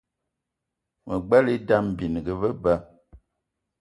[1.05, 2.73] Me gbelé idam bininga be ba.